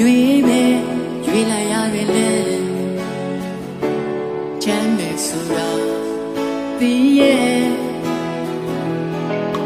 [0.00, 0.76] ရွေးမယ်
[1.26, 2.30] ရွေးလိုက်ရတယ်လေ
[4.62, 5.68] ချမ်းမယ်ဆိုတာ
[6.78, 7.62] ပြီးရဲ့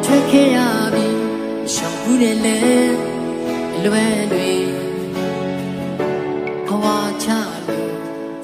[0.04, 0.58] ထွက်ခဲ့ရ
[0.94, 1.06] ပြီ
[1.74, 2.58] ရှောင်ဘူးတယ်လေ
[3.74, 4.50] အလွယ်တွေ
[6.66, 6.86] ဘဝ
[7.22, 7.28] ချ
[7.66, 7.92] လို့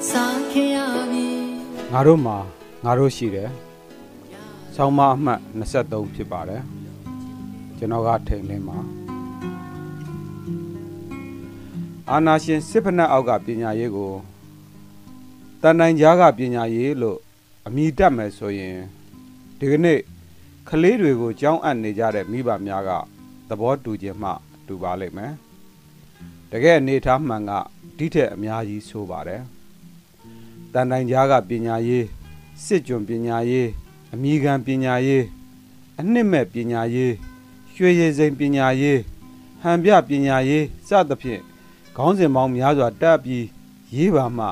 [0.09, 0.77] စားခဲ့ရ
[1.11, 1.27] ပြီ
[1.93, 2.37] ငါတို့မှာ
[2.85, 3.49] ငါတို့ရှိတယ်။
[4.75, 6.61] ဆောင်းမအမှတ်23ဖြစ်ပါတယ်။
[7.77, 8.77] ကျွန်တော်ကထိန်လင်းပါ
[12.11, 14.13] အာနာရှင်စစ်ဖက်နှက်အောက်ကပညာရေးကို
[15.61, 17.19] တန်နိုင်ကြားကပညာရေးလို့
[17.67, 18.77] အမိတတ်မယ်ဆိုရင်
[19.59, 19.99] ဒီကနေ့
[20.69, 22.89] ကလေးတွေကိုကြောင်းအပ်နေကြတဲ့မိဘများက
[23.49, 24.29] သဘောတူခြင်းမှ
[24.67, 25.33] တူပါလိမ့်မယ်။
[26.51, 27.51] တကယ်အနေထားမှန်က
[27.97, 29.41] ဒီထက်အများကြီးဆိုပါတယ်။
[30.73, 32.05] တန်တိုင်ကြားကပညာရေး
[32.65, 33.69] စစ်ကြွန်ပညာရေး
[34.13, 35.23] အမိခံပညာရေး
[35.99, 37.13] အနှစ်မဲ့ပညာရေး
[37.75, 38.99] ရွှေရည်စိန်ပညာရေး
[39.61, 41.41] ဟန်ပြပညာရေးစသဖြင့်
[42.01, 43.45] ခေါင်းစဉ်ပေါင်းများစွာတက်ပြီး
[43.95, 44.45] ရေးပါမှ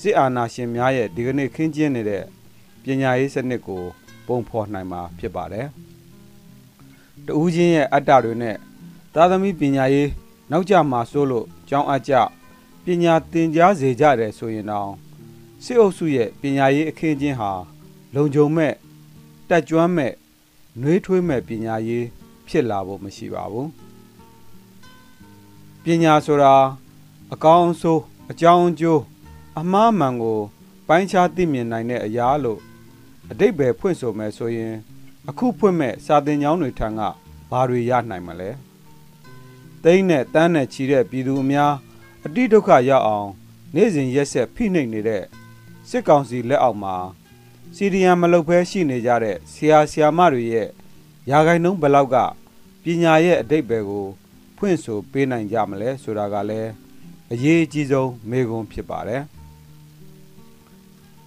[0.00, 2.24] စစ်အာဏာရှင်များရဲ့ဒီကနေ့ခင်းကျင်းနေတဲ့
[2.82, 3.82] ပညာရေးစနစ်ကို
[4.26, 5.66] ပုံဖော်နိုင်မှာဖြစ်ပါတယ်။
[7.26, 8.56] တဦးချင်းရဲ့အတ္တတွေနဲ့
[9.14, 10.10] သာသမီပညာရေး
[10.50, 12.14] နောက်ကျမှာစိုးလို့ကြောင်းအပ်ကြ
[12.84, 14.90] ပညာသင်ကြားစေကြတယ်ဆိုရင်တော့
[15.64, 17.52] စစ်အုပ်စုရဲ့ပညာရေးအခင်းချင်းဟာ
[18.14, 18.72] လုံခြုံမဲ့
[19.48, 20.12] တက်ကြွမဲ့
[20.80, 22.04] နှွေးထွေးမဲ့ပညာရေး
[22.48, 23.68] ဖြစ်လာဖို့မရှိပါဘူး
[25.84, 26.54] ပညာဆိုတာ
[27.32, 29.02] အကောင်းအဆိုးအကြောင်းအကျိုး
[29.60, 30.40] အမှားမှန်ကို
[30.88, 32.60] ပိုင်းခြားသိမြင်နိုင်တဲ့အရာလို့
[33.30, 34.74] အတိတ်ပဲဖွင့်ဆိုမယ်ဆိုရင်
[35.28, 37.00] အခုဖွင့်မဲ့စာသင်ကျောင်းတွေထံက
[37.50, 38.50] ဘာတွေရနိုင်မလဲ
[39.84, 41.72] တိမ့်နဲ့တန်းနဲ့ချီတဲ့ပြည်သူအများ
[42.24, 43.28] အတိဒုက္ခရောက်အောင်
[43.74, 45.24] နေ့စဉ်ရက်ဆက်ဖိနှိပ်နေတဲ့
[45.88, 46.96] စစ်ကောင်စီလက်အောက်မှာ
[47.74, 50.68] စီဒီယံမလုပ်ဘဲရှိနေကြတဲ့ဆရာဆရာမတွေရဲ့
[51.30, 52.16] ယာဂိုင်နှုံးဘလောက်က
[52.82, 54.06] ပညာရဲ့အတိတ်ပဲကို
[54.64, 56.70] ဖွင့်ဆိုပေးနိုင်ကြမလဲဆိုတာကလည်း
[57.32, 59.22] အရေးအကြီးဆုံးမေးခွန်းဖြစ်ပါတယ်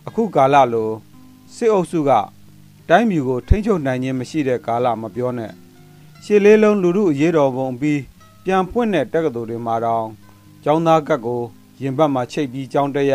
[0.08, 0.90] အခုကာလလို
[1.56, 2.12] စစ်အုပ်စုက
[2.90, 5.52] တိုင်းပြည်ကိုထိန်းချုပ်နိုင်ခြင်းမရှိတဲ့ကာလမပြောနဲ့
[6.24, 8.02] ရှစ်လေးလုံးလူမှုအရေးတော်ပုံပြီး
[8.44, 10.08] ပြန်ပွင့်တဲ့တက္ကသိုလ်တွေမှာတောင်
[10.64, 11.42] ကျောင်းသားကတ်ကို
[11.82, 13.14] ရင်ဘတ်မှာချိတ်ပြီးကျောင်းတက်ရ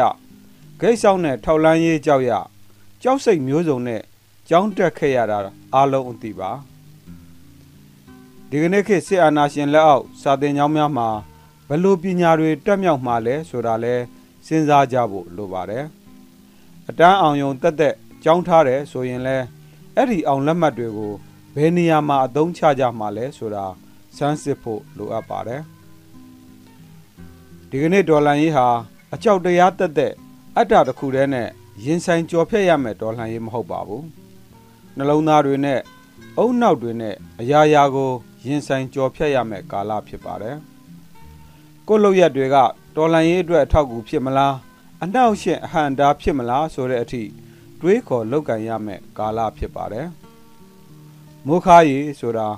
[0.80, 2.32] ဂိတ်ဆောင်နဲ့ထောက်လန်းရေးကြောက်ရ
[3.02, 4.02] ကြောက်စိတ်မျိုးစုံနဲ့
[4.48, 5.38] ကျောင်းတက်ခဲ့ရတာ
[5.74, 6.50] အားလုံးအသိပါ
[8.52, 11.08] ဒီကနေ့ခေတ်စစ်အာဏာရှင်လက်အောက်စာသင်ကျောင်းများမှာ
[11.68, 13.94] ဘယ်လိုပညာတွေတက်မြောက်မှာလဲဆိုတာလဲ
[14.46, 15.84] စဉ်းစားကြဖို့လိုပါတယ်
[16.88, 17.94] အတန်းအောင်ယုံတက်တက်
[18.24, 19.36] ကျောင်းထားတယ်ဆိုရင်လဲ
[19.94, 21.12] အဲ့ဒီအောင်လက်မှတ်တွေကို
[21.54, 23.64] ဘယ်နေရာမှာအသုံးချကြမှာလဲဆိုတာ
[24.16, 25.62] စမ်းစစ်ဖို့လိုအပ်ပါတယ်
[27.70, 28.66] ဒီကနေ့ဒေါ်လာရေးဟာ
[29.14, 30.12] အကြောက်တရားတက်တဲ့
[30.56, 31.48] အတ္တတစ်ခုတည်းနဲ့
[31.84, 34.04] ရင်ဆိုင်ကြော်ဖြတ်ရမယ်ဒေါ်လာရေးမဟုတ်ပါဘူး
[34.96, 35.80] နှလုံးသားတွေနဲ့
[36.38, 38.12] အုံနောက်တွေနဲ့အရာရာကို
[38.46, 40.56] ရင်ဆိုင်ကြော်ဖြတ်ရမယ်ကာလဖြစ်ပါတယ်
[41.88, 42.56] ကိုယ့်လောက်ရက်တွေက
[42.96, 44.54] ဒေါ်လာရေးအတွက်အထောက်အကူဖြစ်မလား
[45.02, 47.22] အနှောက်အယှက်အဟန့်တားဖြစ်မလားဆိုတဲ့အထိ
[47.80, 50.08] တွေးခေါ်လောက်ကန်ရမယ်ကာလဖြစ်ပါတယ်
[51.46, 52.48] မိုးခါရီဆိုတာ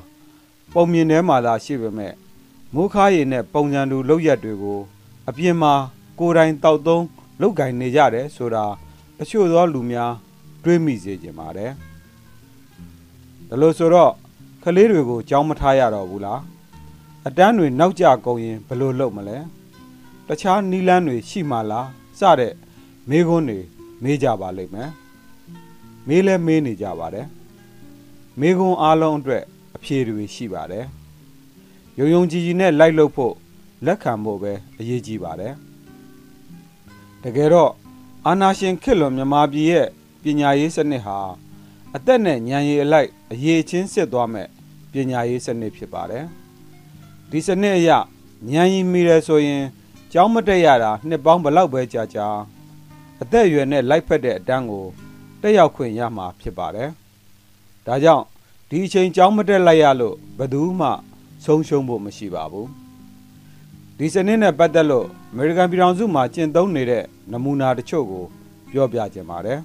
[0.72, 2.14] ပုံမြင်ထဲမှာသာရှိပေမဲ့
[2.74, 4.80] မိုးခါရီနဲ့ပုံစံတူလောက်ရက်တွေကို
[5.28, 5.74] အပြင်မှာ
[6.18, 7.04] ကိုယ်တိုင်တောက်သုံး
[7.40, 8.64] လောက်ကင်နေကြတယ်ဆိုတာ
[9.18, 10.12] တချို့သောလူများ
[10.62, 11.72] တွေးမိစေခြင်းပါတယ်
[13.48, 14.12] ဒါလို့ဆိုတော့
[14.64, 16.40] ကလေးတွေကိုကြောင်းမထားရတော့ဘူးလား
[17.26, 19.38] အတန်းတွေနောက်ကျကုန်ရင်ဘယ်လိုလုပ်မလဲ
[20.28, 22.54] တခြားနီလန်းတွေရှိမှလားစတဲ့
[23.10, 23.60] မေးခွန်းတွေ
[24.02, 24.90] မေးကြပါလိမ့်မယ်
[26.08, 27.26] မေးလဲမေးနေကြပါတယ်
[28.40, 29.42] မေးခွန်းအားလုံးအတွက်
[29.76, 30.84] အဖြေတွေရှိပါတယ်
[31.98, 33.34] ယုံယုံကြည်ကြည်နဲ့လိုက်လုပ်ဖို့
[33.86, 35.54] လက်ခံဖို့ပဲအရေးကြီးပါတယ်
[37.22, 37.72] တကယ်တော့
[38.26, 39.86] အာနာရှင်ခေတ်လွန်မြမာပြည်ရဲ့
[40.22, 41.18] ပညာရေးစနစ်ဟာ
[41.96, 44.48] အသက်နဲ့ဉာဏ်ရည်အလိုက်အရေးချင်းစစ်သွားမဲ့
[44.92, 46.24] ပညာရေးစနစ်ဖြစ်ပါတယ်
[47.30, 47.98] ဒီစနစ်အရဉာ
[48.62, 49.64] ဏ်ရည်မိတယ်ဆိုရင်
[50.12, 52.26] ကျောင်းမတက်ရတာနှစ်ပေါင်းဘလောက်ပဲကြာကြာ
[53.22, 54.86] အသက်အရွယ်နဲ့လိုက်ဖက်တဲ့အတန်းကို
[55.42, 56.90] တက်ရောက်ခွင့်ရမှာဖြစ်ပါတယ်
[57.86, 58.24] ဒါကြောင့်
[58.68, 60.88] ဒီအချိန်ကျောင်းမတက်လိုက်ရလို့ဘယ်သူမှ
[61.44, 62.68] ဆုံးရှုံးဖို့မရှိပါဘူး
[63.98, 68.24] ဒီစနစ်နဲ့ပတ်သက်လို့အမေရိကန်ပြည်ထောင်စုမှာကျင့်သုံးနေတဲ့နမူနာတချို့ကို
[68.70, 69.58] ပြောပြခြင်းပါတယ်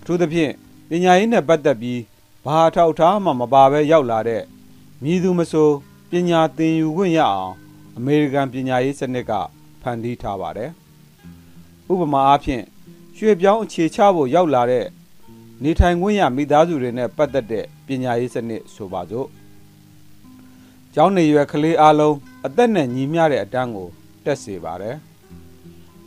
[0.00, 0.52] အထူးသဖြင့်
[0.88, 2.00] ပညာရေးနဲ့ပတ်သက်ပြီး
[2.44, 4.42] ဘာအထောက်အထားမှမပါဘဲရောက်လာတဲ့
[5.02, 5.68] မြည်သူမဆို
[6.10, 7.54] ပညာသင်ယူခွင့်ရအောင်
[7.96, 9.32] အမေရိကန်ပညာရေးစနစ်က
[9.82, 10.70] ဖန်တီးထားပါတယ်
[11.90, 12.64] ဥပမာအားဖြင့်
[13.16, 14.86] ရွှေပြောင်းအခြေချဖို့ရောက်လာတဲ့
[15.62, 19.28] နေထိုင်ခွင့်ရမိသားစုတွေနဲ့ပတ်သက်တဲ့ပညာရေးစနစ်ဆိုပါစို့
[20.94, 22.16] ကျောင်းနေရွယ်ကလေးအလုံး
[22.46, 23.88] အသက်နဲ့ညီမျှတဲ့အတန်းကို
[24.24, 24.96] တက်စေပါတယ်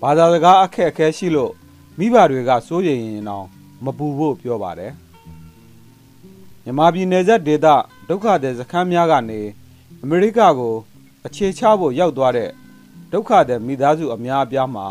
[0.02, 1.54] ဘာသာစကားအခက်အခဲရှိလို့
[1.98, 3.48] မိဘတွေကစိုးရိမ်ရင်တော့
[3.84, 4.94] မပူဖို့ပြောပါတယ်
[6.64, 7.68] မြန်မာပြည်နယ်စပ်ဒေသ
[8.08, 9.42] ဒုက္ခသည်စခန်းများကနေ
[10.02, 10.76] အမေရိကကို
[11.26, 12.50] အခြေချဖို့ရောက်သွားတဲ့
[13.12, 14.88] ဒုက္ခတဲ့မိသားစုအများအပြားမှာ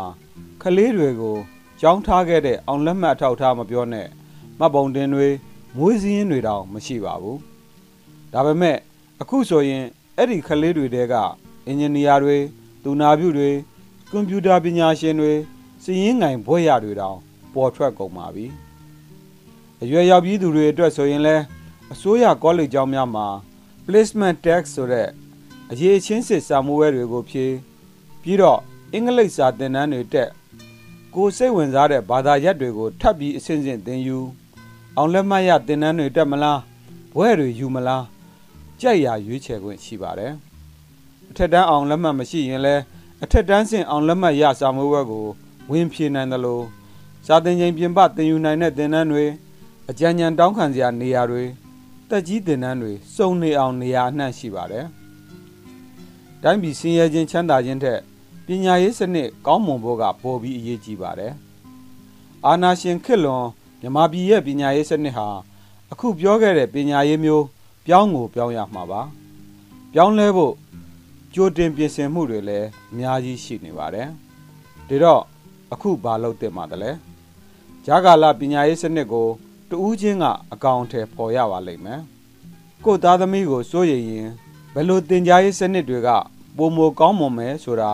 [0.61, 1.37] ကလေးတွေကို
[1.79, 4.07] ကြောင်းထားခဲ့တဲ့အောင်လက်မှတ်အထောက်ထားမပြောနဲ့
[4.59, 5.27] မှတ်ပုံတင်တွေ
[5.77, 7.39] မွေးစည်းရင်းတွေတောင်မရှိပါဘူး
[8.33, 8.77] ဒါပေမဲ့
[9.21, 9.83] အခုဆိုရင်
[10.17, 11.13] အဲ့ဒီကလေးတွေတဲက
[11.65, 12.37] အင်ဂျင်နီယာတွေ
[12.83, 13.49] သူနာပြုတွေ
[14.11, 15.33] ကွန်ပျူတာပညာရှင်တွေ
[15.83, 17.17] စီရင်ငိုင်ဘွဲ့ရတွေတောင်
[17.53, 18.45] ပေါ်ထွက်ကုန်ပါပြီ
[19.83, 21.35] အရွယ်ရောက်ပြီးသူတွေအတွက်ဆိုရင်လဲ
[21.93, 23.27] အစိုးရကောလိပ်ကျောင်းများမှာ
[23.85, 25.07] placement tax ဆိုတဲ့
[25.71, 27.45] အရေးချင်းစစ်စာမိုးဝဲတွေကိုဖြေ
[28.21, 28.59] ပြီးတော့
[28.93, 30.29] အင်္ဂလိပ်စာသင်တန်းတွေတက်
[31.15, 34.19] ကိုစိတ်ဝင်စားတဲ့ဘာသာရပ်တွေကိုထပ်ပြီးအစဉ်စဉ်သင်ယူ
[34.97, 36.59] အောင်လက်မှတ်ရသင်တန်းတွေတက်မလား
[37.15, 38.05] ဘွဲတွေယူမလား
[38.81, 40.33] ကြိုက်ရာရွေးချယ်ခွင့်ရှိပါတယ်
[41.29, 42.75] အထက်တန်းအောင်လက်မှတ်မရှိရင်လဲ
[43.23, 45.25] အထက်တန်းဆင့်အောင်လက်မှတ်ရစာမိုးဝဲကို
[45.71, 46.63] ဝင်ဖြေနိုင်တယ်လို့
[47.25, 49.25] စာသင်ချိန်ပြင်ပသင်ယူနိုင်တဲ့သင်တန်းတွေ
[49.91, 51.43] အကြံဉာဏ်တောင်းခံစရာနေရာတွေ
[52.09, 54.85] တက်ကြီးသင်တန်းတွေစုံနေအောင်နေရာအနှံ့ရှိပါတယ်။
[56.43, 57.99] တိုင်းပြည်စင်ရဲခြင်းချမ်းသာခြင်းထက်
[58.45, 61.33] ပညာရေးစနစ်ကောင်းမွန်ဖို့ကပိုပြီးအရေးကြီးပါတယ်။
[62.45, 63.45] အာနာရှင်ခေတ်လွန်
[63.81, 65.27] မြမပြည်ရဲ့ပညာရေးစနစ်ဟာ
[65.91, 67.45] အခုပြောခဲ့တဲ့ပညာရေးမျိုး
[67.85, 69.01] ပြောင်းကိုပြောင်းရမှာပါ။
[69.93, 70.53] ပြောင်းလဲဖို့
[71.33, 74.07] ကြိုတင်ပြင်ဆင်မှုတွေလည်းအများကြီးရှိနေပါတယ်။
[74.89, 75.21] ဒါတော့
[75.73, 76.91] အခုဘာလုပ်သင့်ပါသလဲ။
[77.85, 79.29] ဂျာကာလပညာရေးစနစ်ကို
[79.69, 82.01] တူးချင်းကအကောင်အထည်ပေါ်ရပါလိမ့်မယ်။
[82.85, 84.29] ကို့သားသမီးကိုစိုးရိမ်ရင်
[84.73, 86.09] ဘယ်လိုတင် जा ရေးစနစ်တွေက
[86.57, 87.91] ပုံမကောင်းမွန်မယ်ဆိုတာ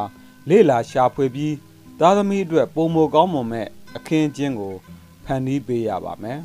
[0.49, 1.55] လေ့လာရှာဖွေပြီး
[1.99, 4.73] သားသမီးအတွက်ပုံမကောင်းမွန်မဲ့အခင်းကျင်းကို
[5.25, 6.39] ဖန်တီးပေးရပါမယ်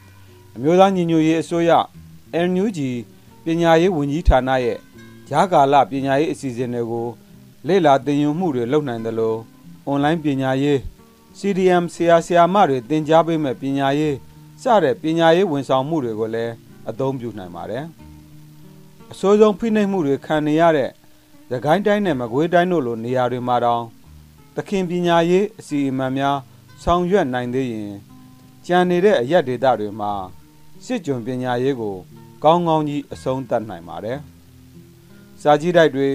[0.54, 1.70] ။အမျိုးသားညီညွတ်ရေးအစိုးရ
[2.48, 2.78] NUG
[3.44, 4.78] ပညာရေးဝန်ကြီးဌာနရဲ့
[5.28, 7.08] ဂျာကာလပညာရေးအစီအစဉ်တွေကို
[7.66, 9.38] လေ့လာသင်ယူမှုတွေလုပ်နိုင်တယ်လို့
[9.86, 10.78] အွန်လိုင်းပညာရေး
[11.38, 14.16] CDM ဆရာဆရာမတွေသင်ကြားပေးမဲ့ပညာရေး
[14.62, 16.52] စတဲ့ပညာရေးဝန်ဆောင်မှုတွေကိုလည်း
[16.90, 17.84] အသုံးပြုနိုင်ပါတယ်။
[19.12, 20.90] အစိုးဆုံးဖိနှိပ်မှုတွေခံနေရတဲ့
[21.50, 23.84] သခိုင်းတိုင်းနဲ့မကွေးတိုင်းတို့လိုနေရာတွေမှာတောင်
[24.56, 26.36] သခင်ပညာရေးအစီအမံများ
[26.82, 27.92] ဆောင်ရွက်နိုင်သေးရင်
[28.66, 30.12] ကြံနေတဲ့အရက်ဒေသတွေမှာ
[30.84, 31.96] စစ်ကြုံပညာရေးကို
[32.44, 34.18] ကောင်းကောင်းကြီးအဆုံးသတ်နိုင်ပါတယ်။
[35.42, 36.08] စာကြည့်တိုက်တွေ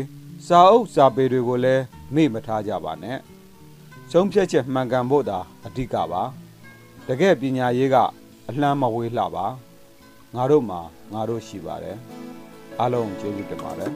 [0.48, 1.84] စာအုပ်စာပေတွေကိုလည်း
[2.16, 3.18] မေ့မထားကြပါနဲ့။
[4.12, 6.24] ဆုံးဖြတ်ချက်မှန်ကန်ဖို့သာအဓိကပါ။
[7.08, 7.98] တကယ်ပညာရေးက
[8.50, 9.46] အလှမ်းမဝေးလှပါ
[10.36, 10.80] ငါတို့မှာ
[11.14, 11.98] ငါတို့ရှိပါတယ်
[12.80, 13.92] အားလုံးကျေးဇူးတင်ပါတယ်